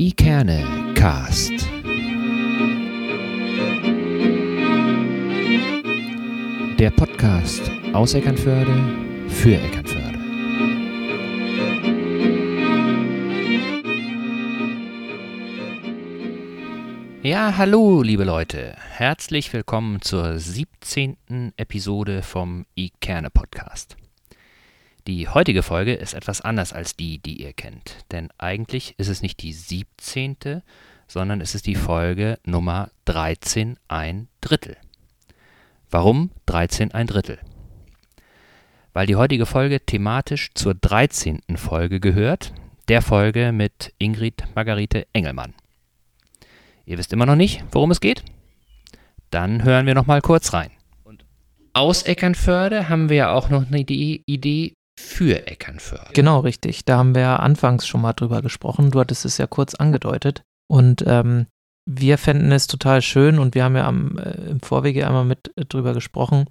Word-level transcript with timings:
Ikerne 0.00 0.94
Cast. 0.94 1.50
Der 6.78 6.90
Podcast 6.92 7.68
aus 7.92 8.14
Eckernförde 8.14 9.28
für 9.28 9.56
Eckernförde. 9.56 10.18
Ja, 17.24 17.56
hallo, 17.56 18.02
liebe 18.02 18.22
Leute. 18.22 18.76
Herzlich 18.90 19.52
willkommen 19.52 20.00
zur 20.00 20.38
17. 20.38 21.54
Episode 21.56 22.22
vom 22.22 22.66
Ikerne 22.76 23.30
Podcast. 23.30 23.96
Die 25.08 25.26
heutige 25.26 25.62
Folge 25.62 25.94
ist 25.94 26.12
etwas 26.12 26.42
anders 26.42 26.74
als 26.74 26.94
die, 26.94 27.18
die 27.18 27.40
ihr 27.40 27.54
kennt. 27.54 28.04
Denn 28.12 28.28
eigentlich 28.36 28.94
ist 28.98 29.08
es 29.08 29.22
nicht 29.22 29.40
die 29.40 29.54
17., 29.54 30.60
sondern 31.06 31.40
es 31.40 31.54
ist 31.54 31.66
die 31.66 31.76
Folge 31.76 32.38
Nummer 32.44 32.90
13 33.06 33.78
ein 33.88 34.28
Drittel. 34.42 34.76
Warum 35.90 36.30
13 36.44 36.92
ein 36.92 37.06
Drittel? 37.06 37.38
Weil 38.92 39.06
die 39.06 39.16
heutige 39.16 39.46
Folge 39.46 39.80
thematisch 39.80 40.50
zur 40.52 40.74
13. 40.74 41.40
Folge 41.56 42.00
gehört, 42.00 42.52
der 42.88 43.00
Folge 43.00 43.50
mit 43.50 43.94
Ingrid 43.96 44.44
Margarete 44.54 45.06
Engelmann. 45.14 45.54
Ihr 46.84 46.98
wisst 46.98 47.14
immer 47.14 47.24
noch 47.24 47.34
nicht, 47.34 47.64
worum 47.72 47.92
es 47.92 48.00
geht? 48.00 48.24
Dann 49.30 49.64
hören 49.64 49.86
wir 49.86 49.94
noch 49.94 50.06
mal 50.06 50.20
kurz 50.20 50.52
rein. 50.52 50.70
Und 51.02 51.24
aus 51.72 52.02
Eckernförde 52.02 52.90
haben 52.90 53.08
wir 53.08 53.16
ja 53.16 53.32
auch 53.32 53.48
noch 53.48 53.66
eine 53.66 53.80
Idee 53.80 54.74
für 54.98 55.46
Eckernförde. 55.46 56.12
Genau, 56.12 56.40
richtig. 56.40 56.84
Da 56.84 56.98
haben 56.98 57.14
wir 57.14 57.22
ja 57.22 57.36
anfangs 57.36 57.86
schon 57.86 58.00
mal 58.00 58.12
drüber 58.12 58.42
gesprochen. 58.42 58.90
Du 58.90 58.98
hattest 58.98 59.24
es 59.24 59.38
ja 59.38 59.46
kurz 59.46 59.74
angedeutet. 59.74 60.42
Und 60.68 61.04
ähm, 61.06 61.46
wir 61.88 62.18
fänden 62.18 62.52
es 62.52 62.66
total 62.66 63.00
schön 63.00 63.38
und 63.38 63.54
wir 63.54 63.64
haben 63.64 63.76
ja 63.76 63.86
am, 63.86 64.18
äh, 64.18 64.50
im 64.50 64.60
Vorwege 64.60 65.06
einmal 65.06 65.24
mit 65.24 65.52
äh, 65.56 65.64
drüber 65.64 65.94
gesprochen, 65.94 66.50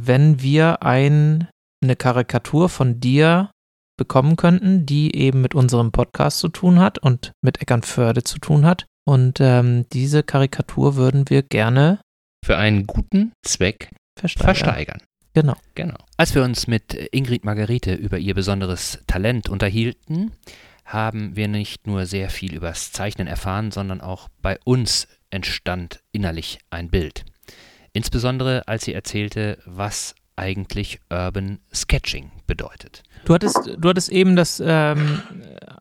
wenn 0.00 0.40
wir 0.40 0.82
ein, 0.82 1.48
eine 1.82 1.96
Karikatur 1.96 2.68
von 2.68 3.00
dir 3.00 3.50
bekommen 3.98 4.36
könnten, 4.36 4.86
die 4.86 5.14
eben 5.14 5.40
mit 5.40 5.54
unserem 5.54 5.90
Podcast 5.90 6.38
zu 6.38 6.48
tun 6.48 6.78
hat 6.78 6.98
und 6.98 7.32
mit 7.42 7.60
Eckernförde 7.60 8.22
zu 8.22 8.38
tun 8.38 8.64
hat. 8.64 8.86
Und 9.04 9.40
ähm, 9.40 9.86
diese 9.92 10.22
Karikatur 10.22 10.94
würden 10.94 11.28
wir 11.28 11.42
gerne 11.42 12.00
für 12.44 12.56
einen 12.56 12.86
guten 12.86 13.32
Zweck 13.44 13.90
versteigern. 14.18 14.54
versteigern. 14.54 15.00
Genau. 15.34 15.56
Genau. 15.74 15.96
Als 16.16 16.34
wir 16.34 16.42
uns 16.42 16.66
mit 16.66 16.94
Ingrid 17.12 17.44
Margarete 17.44 17.94
über 17.94 18.18
ihr 18.18 18.34
besonderes 18.34 18.98
Talent 19.06 19.48
unterhielten, 19.48 20.32
haben 20.84 21.36
wir 21.36 21.48
nicht 21.48 21.86
nur 21.86 22.06
sehr 22.06 22.30
viel 22.30 22.54
übers 22.54 22.92
Zeichnen 22.92 23.26
erfahren, 23.26 23.70
sondern 23.70 24.00
auch 24.00 24.28
bei 24.40 24.58
uns 24.64 25.06
entstand 25.30 26.00
innerlich 26.12 26.58
ein 26.70 26.90
Bild. 26.90 27.24
Insbesondere 27.92 28.66
als 28.66 28.84
sie 28.84 28.94
erzählte, 28.94 29.58
was 29.66 30.14
eigentlich 30.36 31.00
Urban 31.10 31.58
Sketching 31.74 32.30
bedeutet. 32.46 33.02
Du 33.24 33.34
hattest, 33.34 33.76
du 33.76 33.88
hattest 33.88 34.08
eben 34.08 34.36
das, 34.36 34.62
ähm, 34.64 35.20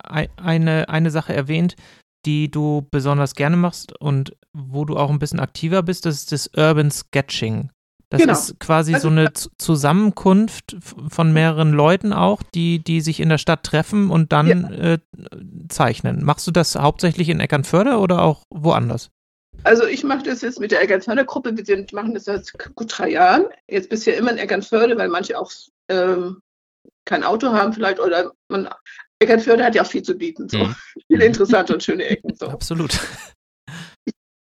eine, 0.03 0.90
eine 0.90 1.12
Sache 1.12 1.34
erwähnt, 1.34 1.75
die 2.25 2.50
du 2.50 2.86
besonders 2.92 3.36
gerne 3.36 3.56
machst 3.56 3.98
und 4.02 4.36
wo 4.53 4.84
du 4.84 4.98
auch 4.98 5.12
ein 5.12 5.20
bisschen 5.20 5.40
aktiver 5.40 5.84
bist, 5.84 6.06
das 6.06 6.16
ist 6.16 6.31
das 6.31 6.50
Urban 6.58 6.92
Sketching. 6.92 7.70
Das 8.09 8.22
genau. 8.22 8.33
ist 8.33 8.59
quasi 8.59 8.94
also, 8.94 9.09
so 9.09 9.11
eine 9.11 9.33
Zusammenkunft 9.33 10.77
von 11.09 11.33
mehreren 11.33 11.73
Leuten 11.73 12.13
auch, 12.13 12.41
die, 12.41 12.80
die 12.80 13.02
sich 13.02 13.19
in 13.19 13.27
der 13.27 13.38
Stadt 13.38 13.63
treffen 13.63 14.09
und 14.09 14.31
dann 14.31 14.47
ja. 14.47 14.94
äh, 14.94 15.00
zeichnen. 15.67 16.23
Machst 16.23 16.47
du 16.47 16.52
das 16.52 16.75
hauptsächlich 16.75 17.28
in 17.28 17.41
Eckernförde 17.41 17.97
oder 17.97 18.22
auch 18.22 18.44
woanders? 18.50 19.09
Also 19.63 19.85
ich 19.85 20.03
mache 20.03 20.23
das 20.23 20.41
jetzt 20.41 20.59
mit 20.59 20.72
der 20.72 20.81
Eckernförde 20.81 21.25
Gruppe. 21.25 21.58
Wir 21.58 21.66
sind, 21.66 21.91
machen 21.91 22.13
das 22.13 22.25
seit 22.25 22.53
gut 22.75 22.97
drei 22.97 23.09
Jahren. 23.09 23.46
Jetzt 23.67 23.90
bisher 23.90 24.16
immer 24.16 24.31
in 24.31 24.38
Eckernförde, 24.38 24.97
weil 24.97 25.09
manche 25.09 25.38
auch 25.38 25.51
ähm, 25.90 26.41
kein 27.03 27.23
Auto 27.23 27.51
haben 27.51 27.73
vielleicht 27.73 28.00
oder 28.00 28.31
man 28.47 28.69
Eckernförde 29.19 29.66
hat 29.66 29.75
ja 29.75 29.81
auch 29.81 29.88
viel 29.88 30.03
zu 30.03 30.16
bieten. 30.16 30.47
So. 30.47 30.59
Mhm. 30.59 30.75
Viele 31.07 31.25
interessante 31.25 31.73
und 31.73 31.84
schöne 31.84 32.06
Ecken. 32.06 32.35
So. 32.35 32.47
Absolut 32.47 32.97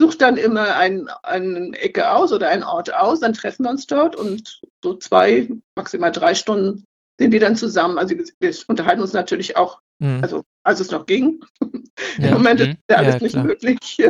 suche 0.01 0.19
dann 0.19 0.37
immer 0.37 0.77
ein, 0.77 1.09
eine 1.23 1.77
Ecke 1.79 2.11
aus 2.11 2.33
oder 2.33 2.49
einen 2.49 2.63
Ort 2.63 2.93
aus, 2.93 3.21
dann 3.21 3.33
treffen 3.33 3.65
wir 3.65 3.71
uns 3.71 3.87
dort 3.87 4.17
und 4.17 4.61
so 4.83 4.95
zwei, 4.95 5.49
maximal 5.75 6.13
drei 6.13 6.35
Stunden 6.35 6.85
sind 7.19 7.33
wir 7.33 7.41
dann 7.41 7.57
zusammen. 7.57 7.99
Also 7.99 8.15
wir 8.15 8.55
unterhalten 8.69 9.01
uns 9.01 9.13
natürlich 9.13 9.57
auch, 9.57 9.81
mhm. 9.99 10.21
also 10.23 10.45
als 10.63 10.81
es 10.81 10.91
noch 10.91 11.07
ging. 11.07 11.41
Ja. 12.19 12.29
Im 12.29 12.35
Moment 12.35 12.61
ist 12.61 12.69
mhm. 12.69 12.77
ja 12.91 12.97
alles 12.99 13.15
ja, 13.15 13.23
nicht 13.23 13.37
möglich. 13.37 14.03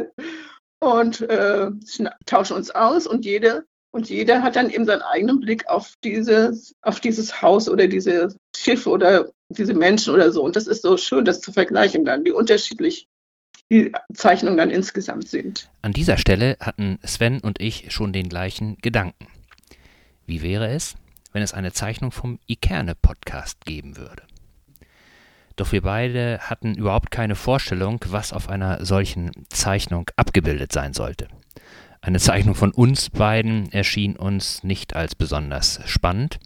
Und 0.81 1.21
äh, 1.23 1.71
tauschen 2.25 2.57
uns 2.57 2.71
aus 2.73 3.07
und 3.07 3.25
jede 3.25 3.65
und 3.93 4.11
jeder 4.11 4.43
hat 4.43 4.57
dann 4.57 4.71
eben 4.71 4.85
seinen 4.85 5.03
eigenen 5.03 5.41
Blick 5.41 5.67
auf 5.69 5.95
dieses, 6.05 6.75
auf 6.83 7.01
dieses 7.01 7.41
Haus 7.41 7.69
oder 7.69 7.87
dieses 7.87 8.37
Schiff 8.55 8.87
oder 8.87 9.31
diese 9.49 9.73
Menschen 9.73 10.13
oder 10.13 10.31
so. 10.33 10.43
Und 10.43 10.55
das 10.55 10.67
ist 10.67 10.83
so 10.83 10.97
schön, 10.97 11.25
das 11.25 11.41
zu 11.41 11.51
vergleichen 11.53 12.05
dann, 12.05 12.25
wie 12.25 12.31
unterschiedlich 12.31 13.09
die 13.71 13.93
Zeichnungen 14.15 14.57
dann 14.57 14.71
insgesamt 14.71 15.29
sind. 15.29 15.69
An 15.83 15.93
dieser 15.93 16.19
Stelle 16.19 16.57
hatten 16.61 16.99
Sven 17.05 17.41
und 17.41 17.61
ich 17.61 17.93
schon 17.93 18.13
den 18.13 18.29
gleichen 18.29 18.77
Gedanken. 18.79 19.27
Wie 20.27 20.43
wäre 20.43 20.69
es, 20.69 20.95
wenn 21.33 21.43
es 21.43 21.55
eine 21.55 21.73
Zeichnung 21.73 22.13
vom 22.13 22.39
Ikerne-Podcast 22.47 23.65
geben 23.65 23.97
würde? 23.97 24.23
Doch 25.57 25.73
wir 25.73 25.83
beide 25.83 26.39
hatten 26.41 26.75
überhaupt 26.75 27.11
keine 27.11 27.35
Vorstellung, 27.35 27.99
was 28.09 28.33
auf 28.33 28.49
einer 28.49 28.85
solchen 28.85 29.31
Zeichnung 29.49 30.11
abgebildet 30.17 30.71
sein 30.73 30.93
sollte. 30.93 31.29
Eine 32.03 32.21
Zeichnung 32.21 32.55
von 32.55 32.73
uns 32.73 33.11
beiden 33.11 33.73
erschien 33.73 34.17
uns 34.17 34.63
nicht 34.63 34.95
als 34.95 35.15
besonders 35.15 35.81
spannend, 35.87 36.39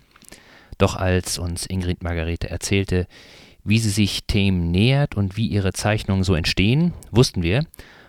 doch 0.79 0.97
als 0.97 1.39
uns 1.39 1.67
Ingrid 1.67 2.03
Margarete 2.03 2.49
erzählte, 2.49 3.07
wie 3.65 3.79
sie 3.79 3.91
sich 3.91 4.25
Themen 4.27 4.71
nähert 4.71 5.17
und 5.17 5.37
wie 5.37 5.47
ihre 5.47 5.73
Zeichnungen 5.73 6.25
so 6.25 6.35
entstehen, 6.35 6.93
wussten 7.11 7.43
wir, 7.43 7.65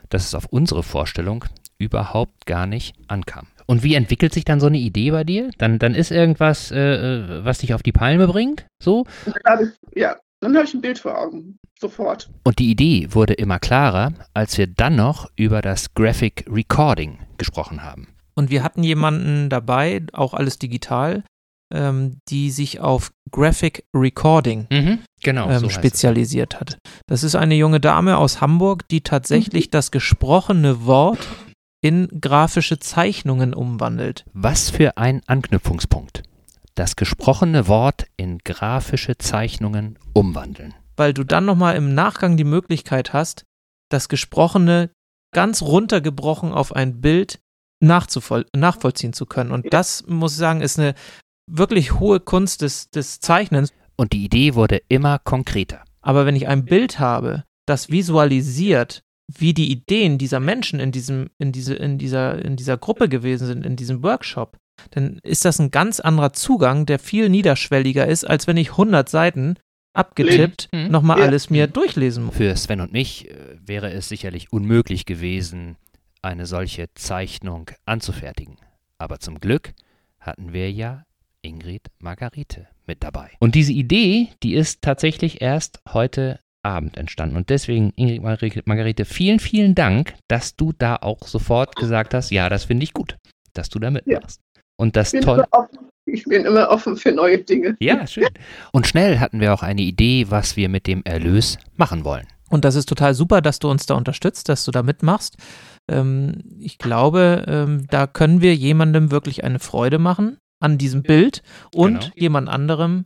dass 0.10 0.26
es 0.26 0.36
auf 0.36 0.46
unsere 0.46 0.84
Vorstellung 0.84 1.46
überhaupt 1.78 2.46
gar 2.46 2.68
nicht 2.68 2.96
ankam. 3.08 3.48
Und 3.66 3.84
wie 3.84 3.96
entwickelt 3.96 4.34
sich 4.34 4.46
dann 4.46 4.60
so 4.60 4.68
eine 4.68 4.78
Idee 4.78 5.12
bei 5.12 5.24
dir? 5.24 5.50
Dann, 5.58 5.80
dann 5.80 5.96
ist 5.96 6.12
irgendwas, 6.12 6.72
äh, 6.72 6.80
äh 6.80 7.46
was 7.46 7.60
dich 7.60 7.74
auf 7.74 7.84
die 7.84 7.92
Palme 7.92 8.28
bringt, 8.28 8.66
so? 8.84 9.06
ja, 9.96 10.18
dann 10.42 10.56
habe 10.56 10.66
ich 10.66 10.74
ein 10.74 10.82
Bild 10.82 11.00
vor 11.00 11.18
Augen, 11.18 11.58
sofort. 11.80 12.30
Und 12.44 12.60
die 12.60 12.72
Idee 12.72 13.08
wurde 13.12 13.34
immer 13.34 13.60
klarer, 13.60 14.14
als 14.34 14.58
wir 14.58 14.68
dann 14.68 14.96
noch 14.96 15.30
über 15.36 15.62
das 15.62 15.94
Graphic 15.94 16.46
Recording 16.50 17.20
gesprochen 17.38 17.84
haben. 17.84 18.08
Und 18.36 18.50
wir 18.50 18.64
hatten 18.64 18.84
jemanden 18.84 19.50
dabei, 19.50 20.02
auch 20.14 20.34
alles 20.34 20.58
digital, 20.58 21.24
ähm, 21.72 22.18
die 22.30 22.52
sich 22.52 22.80
auf 22.80 23.12
Graphic 23.32 23.86
Recording 23.96 24.68
mhm, 24.72 25.00
genau, 25.24 25.50
ähm, 25.50 25.60
so 25.60 25.70
spezialisiert 25.70 26.60
hat. 26.60 26.78
Das 27.08 27.24
ist 27.24 27.36
eine 27.36 27.56
junge 27.56 27.80
Dame 27.80 28.18
aus 28.18 28.42
Hamburg, 28.42 28.88
die 28.90 29.02
tatsächlich 29.02 29.68
mhm. 29.68 29.72
das 29.72 29.92
gesprochene 29.92 30.86
Wort 30.86 31.28
in 31.82 32.08
grafische 32.22 32.80
Zeichnungen 32.80 33.54
umwandelt. 33.54 34.26
Was 34.34 34.70
für 34.70 34.98
ein 34.98 35.22
Anknüpfungspunkt. 35.26 36.24
Das 36.76 36.96
gesprochene 36.96 37.68
Wort 37.68 38.06
in 38.18 38.38
grafische 38.40 39.18
Zeichnungen 39.18 39.98
umwandeln. 40.14 40.74
Weil 40.96 41.14
du 41.14 41.24
dann 41.24 41.46
nochmal 41.46 41.76
im 41.76 41.94
Nachgang 41.94 42.38
die 42.38 42.44
Möglichkeit 42.44 43.14
hast, 43.14 43.46
das 43.90 44.10
Gesprochene 44.10 44.92
ganz 45.34 45.62
runtergebrochen 45.62 46.52
auf 46.52 46.76
ein 46.76 47.02
Bild 47.02 47.40
nachvollziehen 47.82 49.14
zu 49.14 49.26
können. 49.26 49.52
Und 49.52 49.74
das, 49.74 50.06
muss 50.08 50.34
ich 50.34 50.38
sagen, 50.38 50.62
ist 50.62 50.78
eine 50.78 50.94
wirklich 51.58 52.00
hohe 52.00 52.20
Kunst 52.20 52.62
des, 52.62 52.90
des 52.90 53.20
Zeichnens. 53.20 53.72
Und 53.96 54.14
die 54.14 54.24
Idee 54.24 54.56
wurde 54.56 54.82
immer 54.88 55.20
konkreter. 55.20 55.84
Aber 56.02 56.26
wenn 56.26 56.36
ich 56.36 56.48
ein 56.48 56.66
Bild 56.66 57.00
habe, 57.00 57.44
das 57.66 57.90
visualisiert, 57.90 59.04
wie 59.28 59.54
die 59.54 59.72
Ideen 59.72 60.18
dieser 60.18 60.40
Menschen 60.40 60.80
in 60.80 60.92
diesem, 60.92 61.30
in 61.38 61.52
diese, 61.52 61.76
in 61.76 61.98
dieser, 61.98 62.44
in 62.44 62.56
dieser 62.56 62.78
Gruppe 62.78 63.08
gewesen 63.08 63.48
sind, 63.48 63.66
in 63.66 63.76
diesem 63.76 64.04
Workshop, 64.04 64.58
dann 64.92 65.20
ist 65.24 65.46
das 65.46 65.60
ein 65.60 65.72
ganz 65.72 66.00
anderer 66.00 66.34
Zugang, 66.34 66.86
der 66.86 67.00
viel 67.00 67.30
niederschwelliger 67.30 68.08
ist, 68.08 68.24
als 68.24 68.48
wenn 68.48 68.58
ich 68.58 68.72
100 68.72 69.08
Seiten 69.08 69.56
abgetippt 69.94 70.70
mhm. 70.72 70.90
nochmal 70.90 71.20
ja. 71.20 71.26
alles 71.26 71.50
mir 71.50 71.68
durchlesen 71.68 72.26
muss. 72.26 72.36
Für 72.36 72.56
Sven 72.56 72.82
und 72.82 72.92
mich 72.92 73.30
äh, 73.30 73.36
wäre 73.64 73.92
es 73.92 74.10
sicherlich 74.10 74.52
unmöglich 74.52 75.06
gewesen, 75.06 75.78
eine 76.22 76.46
solche 76.46 76.88
Zeichnung 76.96 77.70
anzufertigen. 77.86 78.58
Aber 78.98 79.20
zum 79.20 79.40
Glück 79.40 79.74
hatten 80.20 80.54
wir 80.54 80.72
ja 80.72 81.04
Ingrid 81.42 81.88
Margarete 82.00 82.68
mit 82.86 83.04
dabei. 83.04 83.32
Und 83.40 83.56
diese 83.56 83.74
Idee, 83.74 84.30
die 84.44 84.54
ist 84.54 84.82
tatsächlich 84.82 85.42
erst 85.42 85.80
heute 85.92 86.40
Abend 86.64 86.98
entstanden. 86.98 87.36
Und 87.36 87.50
deswegen, 87.50 87.92
Ingrid 87.96 88.68
Margarete, 88.68 89.06
vielen, 89.06 89.40
vielen 89.40 89.76
Dank, 89.76 90.14
dass 90.28 90.56
du 90.56 90.74
da 90.78 90.98
auch 90.98 91.28
sofort 91.28 91.76
gesagt 91.76 92.14
hast, 92.14 92.30
ja, 92.32 92.50
das 92.50 92.66
finde 92.66 92.84
ich 92.84 92.94
gut, 92.94 93.18
dass 93.54 93.70
du 93.70 93.80
da 93.80 93.90
mitmachst. 93.90 94.42
Ja. 94.56 94.62
Und 94.78 94.96
das 94.96 95.12
toll. 95.12 95.44
Ich 96.06 96.24
bin 96.26 96.46
immer 96.46 96.70
offen 96.70 96.98
für 96.98 97.12
neue 97.12 97.38
Dinge. 97.38 97.76
Ja, 97.80 98.06
schön. 98.08 98.28
Und 98.72 98.88
schnell 98.88 99.20
hatten 99.20 99.40
wir 99.40 99.54
auch 99.54 99.64
eine 99.64 99.82
Idee, 99.82 100.26
was 100.30 100.58
wir 100.58 100.68
mit 100.68 100.88
dem 100.88 101.04
Erlös 101.04 101.58
machen 101.78 102.04
wollen. 102.04 102.28
Und 102.50 102.66
das 102.66 102.76
ist 102.76 102.90
total 102.90 103.14
super, 103.14 103.42
dass 103.42 103.60
du 103.60 103.70
uns 103.70 103.86
da 103.86 103.94
unterstützt, 103.94 104.50
dass 104.50 104.66
du 104.66 104.72
da 104.72 104.84
mitmachst. 104.84 105.38
Ähm, 105.90 106.44
ich 106.60 106.80
glaube, 106.80 107.46
ähm, 107.48 107.86
da 107.90 108.08
können 108.08 108.42
wir 108.42 108.56
jemandem 108.56 109.12
wirklich 109.12 109.44
eine 109.44 109.60
Freude 109.60 110.00
machen 110.00 110.38
an 110.62 110.78
diesem 110.78 111.04
Bild 111.04 111.44
und 111.76 112.00
Genau. 112.00 112.14
jemand 112.16 112.48
anderem. 112.50 113.04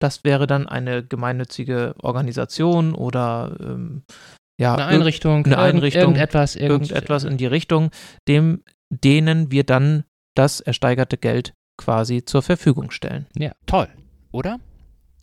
Das 0.00 0.22
wäre 0.24 0.46
dann 0.46 0.68
eine 0.68 1.02
gemeinnützige 1.04 1.94
Organisation 2.02 2.94
oder 2.94 3.56
ähm, 3.60 4.02
ja, 4.60 4.74
Eine 4.74 4.86
Einrichtung, 4.86 5.44
eine 5.46 5.58
Einrichtung, 5.58 6.02
irgendetwas, 6.02 6.54
irgend- 6.56 6.90
irgendetwas 6.90 7.24
in 7.24 7.36
die 7.36 7.46
Richtung, 7.46 7.90
dem, 8.28 8.62
denen 8.90 9.50
wir 9.50 9.64
dann 9.64 10.04
das 10.36 10.60
ersteigerte 10.60 11.16
Geld 11.16 11.52
quasi 11.76 12.24
zur 12.24 12.42
Verfügung 12.42 12.90
stellen. 12.90 13.26
Ja, 13.36 13.52
toll, 13.66 13.88
oder? 14.32 14.58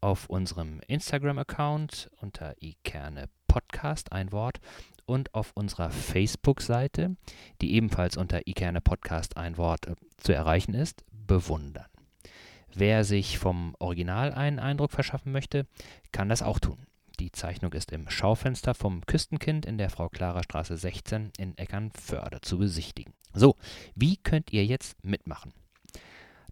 auf 0.00 0.28
unserem 0.28 0.80
Instagram-Account 0.86 2.10
unter 2.20 2.54
ikerne 2.60 3.28
Podcast, 3.46 4.12
ein 4.12 4.32
Wort, 4.32 4.60
und 5.06 5.34
auf 5.34 5.52
unserer 5.54 5.90
Facebook-Seite, 5.90 7.16
die 7.62 7.74
ebenfalls 7.74 8.16
unter 8.16 8.46
ikerne 8.46 8.80
Podcast, 8.80 9.36
ein 9.36 9.56
Wort, 9.56 9.86
äh, 9.86 9.94
zu 10.18 10.34
erreichen 10.34 10.74
ist, 10.74 11.04
bewundern. 11.10 11.86
Wer 12.74 13.04
sich 13.04 13.38
vom 13.38 13.74
Original 13.78 14.32
einen 14.32 14.58
Eindruck 14.58 14.92
verschaffen 14.92 15.32
möchte, 15.32 15.66
kann 16.12 16.28
das 16.28 16.42
auch 16.42 16.58
tun. 16.58 16.78
Die 17.18 17.32
Zeichnung 17.32 17.72
ist 17.72 17.90
im 17.90 18.08
Schaufenster 18.08 18.74
vom 18.74 19.04
Küstenkind 19.06 19.66
in 19.66 19.78
der 19.78 19.90
Frau 19.90 20.08
Clara 20.08 20.42
Straße 20.42 20.76
16 20.76 21.32
in 21.38 21.58
Eckernförde 21.58 22.40
zu 22.42 22.58
besichtigen. 22.58 23.12
So, 23.32 23.56
wie 23.96 24.18
könnt 24.18 24.52
ihr 24.52 24.64
jetzt 24.64 25.02
mitmachen? 25.02 25.52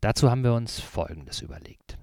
Dazu 0.00 0.30
haben 0.30 0.42
wir 0.42 0.54
uns 0.54 0.80
Folgendes 0.80 1.40
überlegt. 1.40 1.95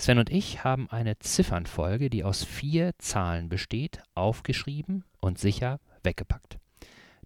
Sven 0.00 0.16
und 0.16 0.30
ich 0.30 0.64
haben 0.64 0.88
eine 0.88 1.18
Ziffernfolge, 1.18 2.08
die 2.08 2.24
aus 2.24 2.42
vier 2.42 2.92
Zahlen 2.96 3.50
besteht, 3.50 4.00
aufgeschrieben 4.14 5.04
und 5.20 5.38
sicher 5.38 5.78
weggepackt. 6.02 6.58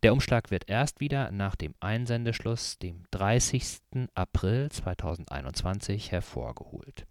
Der 0.03 0.12
Umschlag 0.12 0.50
wird 0.50 0.69
erst 0.69 0.99
wieder 0.99 1.31
nach 1.31 1.55
dem 1.55 1.76
Einsendeschluss, 1.79 2.81
dem 2.81 3.05
30. 3.12 4.09
April 4.17 4.73
2021, 4.73 6.11
hervorgeholt. 6.11 7.06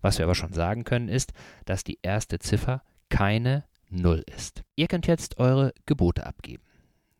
Was 0.00 0.16
wir 0.16 0.24
aber 0.24 0.34
schon 0.34 0.54
sagen 0.54 0.84
können, 0.84 1.10
ist, 1.10 1.34
dass 1.66 1.84
die 1.84 1.98
erste 2.00 2.38
Ziffer 2.38 2.82
keine 3.10 3.64
Null 3.90 4.24
ist. 4.34 4.62
Ihr 4.76 4.88
könnt 4.88 5.06
jetzt 5.06 5.38
eure 5.38 5.74
Gebote 5.84 6.24
abgeben. 6.24 6.64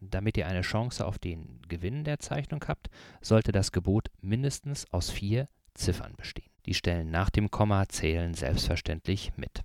Damit 0.00 0.38
ihr 0.38 0.46
eine 0.46 0.62
Chance 0.62 1.06
auf 1.06 1.18
den 1.18 1.60
Gewinn 1.68 2.04
der 2.04 2.20
Zeichnung 2.20 2.64
habt, 2.66 2.88
sollte 3.20 3.52
das 3.52 3.70
Gebot 3.70 4.08
mindestens 4.22 4.90
aus 4.94 5.10
vier 5.10 5.50
Ziffern 5.74 6.14
bestehen. 6.16 6.55
Die 6.66 6.74
Stellen 6.74 7.10
nach 7.10 7.30
dem 7.30 7.50
Komma 7.50 7.88
zählen 7.88 8.34
selbstverständlich 8.34 9.32
mit. 9.36 9.62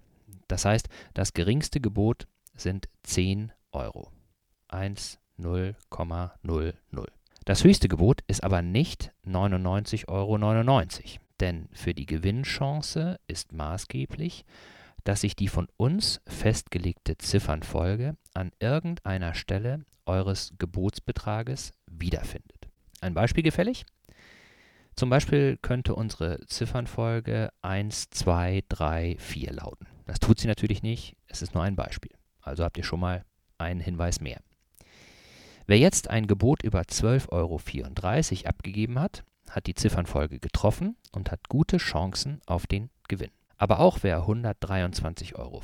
Das 0.48 0.65
heißt, 0.65 0.88
das 1.13 1.33
geringste 1.33 1.80
Gebot 1.80 2.27
sind 2.56 2.88
10 3.03 3.51
Euro. 3.71 4.12
1, 4.68 5.19
0,00. 5.39 6.74
Das 7.45 7.63
höchste 7.63 7.88
Gebot 7.88 8.21
ist 8.27 8.44
aber 8.44 8.62
nicht 8.62 9.12
99,99 9.25 10.07
Euro, 10.07 10.38
denn 11.39 11.69
für 11.74 11.94
die 11.94 12.06
Gewinnchance 12.06 13.19
ist 13.27 13.51
maßgeblich, 13.51 14.45
dass 15.04 15.21
sich 15.21 15.36
die 15.36 15.47
von 15.47 15.68
uns 15.77 16.21
festgelegte 16.27 17.18
Ziffernfolge 17.18 18.15
an 18.36 18.51
irgendeiner 18.59 19.33
Stelle 19.33 19.86
eures 20.06 20.54
Gebotsbetrages 20.59 21.71
wiederfindet. 21.89 22.69
Ein 23.01 23.15
Beispiel 23.15 23.44
gefällig? 23.44 23.86
Zum 24.96 25.10
Beispiel 25.10 25.58
könnte 25.62 25.96
unsere 25.96 26.46
Ziffernfolge 26.46 27.50
1, 27.62 28.10
2, 28.12 28.64
3, 28.70 29.16
4 29.18 29.54
lauten. 29.54 29.88
Das 30.06 30.20
tut 30.20 30.40
sie 30.40 30.48
natürlich 30.48 30.84
nicht, 30.84 31.16
es 31.28 31.42
ist 31.42 31.54
nur 31.54 31.64
ein 31.64 31.76
Beispiel. 31.76 32.12
Also 32.42 32.64
habt 32.64 32.78
ihr 32.78 32.84
schon 32.84 33.00
mal 33.00 33.24
einen 33.58 33.80
Hinweis 33.80 34.20
mehr. 34.20 34.42
Wer 35.68 35.78
jetzt 35.78 36.10
ein 36.10 36.28
Gebot 36.28 36.64
über 36.64 36.82
12,34 36.82 37.30
Euro 37.32 38.50
abgegeben 38.50 39.00
hat, 39.00 39.24
hat 39.50 39.68
die 39.68 39.76
Ziffernfolge 39.76 40.40
getroffen 40.40 40.98
und 41.12 41.32
hat 41.32 41.50
gute 41.50 41.78
Chancen 41.78 42.42
auf 42.46 42.68
den 42.68 42.90
Gewinn. 43.08 43.32
Aber 43.58 43.80
auch 43.80 44.00
wer 44.02 44.24
123,40 44.24 45.36
Euro 45.36 45.62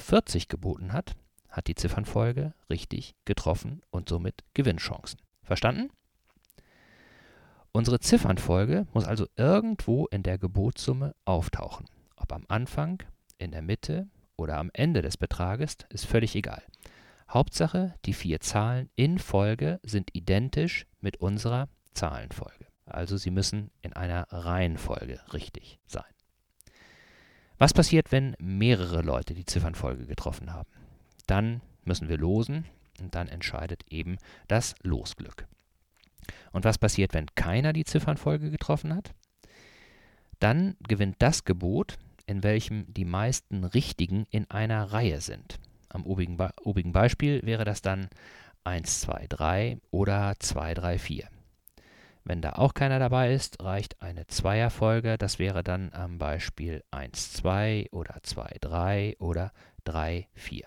geboten 0.48 0.94
hat, 0.94 1.16
hat 1.50 1.68
die 1.68 1.76
Ziffernfolge 1.76 2.54
richtig 2.70 3.16
getroffen 3.26 3.82
und 3.90 4.10
somit 4.10 4.44
Gewinnchancen. 4.54 5.20
Verstanden? 5.42 5.90
Unsere 7.78 8.00
Ziffernfolge 8.00 8.88
muss 8.96 9.06
also 9.06 9.28
irgendwo 9.36 10.08
in 10.08 10.24
der 10.24 10.40
Gebotssumme 10.40 11.14
auftauchen. 11.26 11.86
Ob 12.16 12.34
am 12.34 12.44
Anfang, 12.48 13.04
in 13.38 13.52
der 13.52 13.62
Mitte 13.62 14.08
oder 14.36 14.58
am 14.58 14.72
Ende 14.74 15.04
des 15.04 15.16
Betrages, 15.16 15.78
ist 15.90 16.08
völlig 16.08 16.36
egal. 16.36 16.64
Hauptsache, 17.30 17.94
die 18.06 18.14
vier 18.14 18.40
Zahlen 18.40 18.90
in 18.96 19.20
Folge 19.20 19.80
sind 19.84 20.10
identisch 20.14 20.88
mit 21.02 21.18
unserer 21.18 21.70
Zahlenfolge. 21.94 22.66
Also 22.88 23.16
sie 23.16 23.30
müssen 23.30 23.70
in 23.84 23.94
einer 23.94 24.26
Reihenfolge 24.32 25.20
richtig 25.32 25.78
sein. 25.86 26.12
Was 27.60 27.76
passiert, 27.76 28.12
wenn 28.12 28.36
mehrere 28.40 29.04
Leute 29.04 29.36
die 29.36 29.46
Ziffernfolge 29.46 30.08
getroffen 30.08 30.52
haben? 30.52 30.72
Dann 31.28 31.62
müssen 31.86 32.10
wir 32.10 32.18
losen 32.18 32.66
und 33.00 33.14
dann 33.14 33.28
entscheidet 33.28 33.84
eben 33.92 34.18
das 34.48 34.74
Losglück. 34.82 35.46
Und 36.52 36.66
was 36.66 36.78
passiert, 36.78 37.14
wenn 37.14 37.28
keiner 37.36 37.74
die 37.74 37.86
Ziffernfolge 37.86 38.50
getroffen 38.50 38.96
hat? 38.96 39.14
Dann 40.40 40.76
gewinnt 40.88 41.16
das 41.20 41.46
Gebot, 41.46 41.98
in 42.26 42.44
welchem 42.44 42.94
die 42.94 43.06
meisten 43.06 43.64
Richtigen 43.64 44.26
in 44.30 44.50
einer 44.52 44.92
Reihe 44.92 45.22
sind. 45.22 45.60
Am 45.90 46.06
obigen, 46.06 46.38
obigen 46.64 46.92
Beispiel 46.92 47.42
wäre 47.44 47.64
das 47.64 47.82
dann 47.82 48.10
1, 48.64 49.02
2, 49.02 49.28
3 49.30 49.78
oder 49.92 50.36
2, 50.38 50.74
3, 50.74 51.00
4. 51.00 51.30
Wenn 52.26 52.42
da 52.42 52.54
auch 52.54 52.74
keiner 52.74 53.00
dabei 53.00 53.34
ist, 53.34 53.64
reicht 53.64 54.02
eine 54.02 54.28
Zweierfolge. 54.28 55.18
Das 55.18 55.40
wäre 55.40 55.64
dann 55.64 55.94
am 55.94 56.18
Beispiel 56.18 56.84
1, 56.92 57.32
2 57.32 57.88
oder 57.92 58.18
2, 58.22 58.58
3 58.60 59.16
oder 59.20 59.54
3, 59.86 60.28
4. 60.36 60.66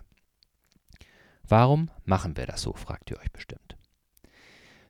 Warum 1.47 1.91
machen 2.07 2.39
wir 2.39 2.47
das 2.47 2.62
so, 2.62 2.73
fragt 2.73 3.11
ihr 3.11 3.19
euch 3.19 3.31
bestimmt. 3.31 3.69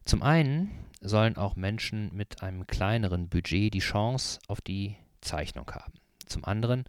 Zum 0.05 0.23
einen 0.23 0.71
sollen 1.01 1.37
auch 1.37 1.57
Menschen 1.57 2.15
mit 2.15 2.43
einem 2.43 2.67
kleineren 2.67 3.29
Budget 3.29 3.73
die 3.73 3.81
Chance 3.81 4.39
auf 4.49 4.61
die 4.61 4.97
Zeichnung 5.21 5.71
haben. 5.71 5.93
Zum 6.27 6.45
anderen 6.45 6.85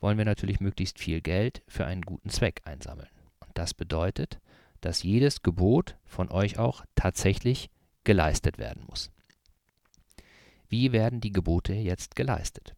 wollen 0.00 0.18
wir 0.18 0.24
natürlich 0.24 0.60
möglichst 0.60 0.98
viel 0.98 1.20
Geld 1.20 1.62
für 1.68 1.86
einen 1.86 2.02
guten 2.02 2.28
Zweck 2.28 2.62
einsammeln. 2.64 3.08
Und 3.40 3.50
das 3.54 3.72
bedeutet, 3.74 4.40
dass 4.80 5.02
jedes 5.02 5.42
Gebot 5.42 5.96
von 6.04 6.30
euch 6.30 6.58
auch 6.58 6.84
tatsächlich 6.94 7.70
geleistet 8.04 8.58
werden 8.58 8.84
muss. 8.86 9.10
Wie 10.68 10.92
werden 10.92 11.20
die 11.20 11.32
Gebote 11.32 11.72
jetzt 11.72 12.16
geleistet? 12.16 12.74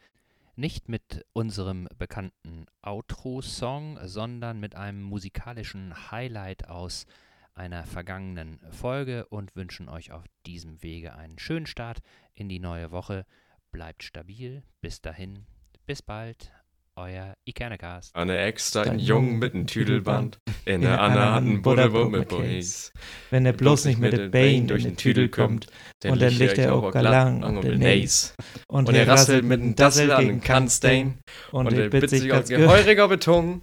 nicht 0.55 0.89
mit 0.89 1.23
unserem 1.33 1.87
bekannten 1.97 2.65
Outro-Song, 2.81 3.99
sondern 4.03 4.59
mit 4.59 4.73
einem 4.73 5.03
musikalischen 5.03 6.11
Highlight 6.11 6.67
aus 6.67 7.05
einer 7.53 7.83
vergangenen 7.83 8.59
Folge 8.71 9.27
und 9.27 9.55
wünschen 9.55 9.89
euch 9.89 10.11
auf 10.11 10.23
diesem 10.47 10.81
Wege 10.81 11.13
einen 11.13 11.37
schönen 11.37 11.67
Start 11.67 11.99
in 12.33 12.49
die 12.49 12.59
neue 12.59 12.89
Woche. 12.89 13.27
Bleibt 13.71 14.03
stabil. 14.03 14.63
Bis 14.81 15.01
dahin. 15.01 15.45
Bis 15.85 16.01
bald 16.01 16.51
euer 16.95 17.33
Ikernecast. 17.45 18.15
Anne 18.15 18.37
extra 18.37 18.81
ein 18.81 18.99
Jung 18.99 19.39
mit 19.39 19.53
nem 19.53 19.67
Tüdelband, 19.67 20.39
in 20.65 20.81
der 20.81 20.99
Anne 20.99 21.33
hat 21.33 21.43
ein 21.43 21.61
Butterbrot 21.61 22.11
mit 22.11 22.27
Boys. 22.27 22.91
Wenn 23.29 23.45
er 23.45 23.53
bloß 23.53 23.85
nicht 23.85 23.99
mit 23.99 24.11
der 24.11 24.27
Bein 24.27 24.67
durch 24.67 24.83
den 24.83 24.97
Tüdel 24.97 25.29
kommt, 25.29 25.67
und 26.03 26.21
dann 26.21 26.33
liegt 26.33 26.57
er 26.57 26.73
auch 26.73 26.91
galang 26.91 27.43
und 27.43 27.63
den 27.63 27.79
Nace. 27.79 28.33
Und 28.67 28.89
er 28.89 29.07
rasselt 29.07 29.45
mit 29.45 29.61
dem 29.61 29.75
Dassel 29.75 30.11
an 30.11 30.27
den 30.27 30.41
Kanstein, 30.41 31.19
und 31.51 31.71
er 31.71 31.89
bitzt 31.89 32.09
sich 32.09 32.33
als 32.33 32.49
geheuriger 32.49 33.07
Beton. 33.07 33.61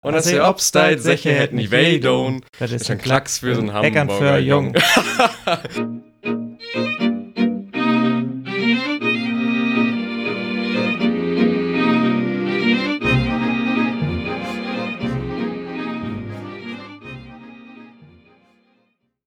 Und 0.00 0.14
als 0.14 0.28
er 0.28 0.48
obsteit, 0.48 1.00
Seche 1.00 1.32
hätten 1.32 1.58
die 1.58 1.70
Weidon, 1.70 2.42
das 2.58 2.72
ist 2.72 2.90
ein 2.90 2.98
Klacks 2.98 3.40
für 3.40 3.54
so 3.54 3.60
einen 3.60 3.84
Eckern 3.84 4.08
für 4.08 4.14
Hamburger. 4.14 4.38
Jung. 4.38 4.74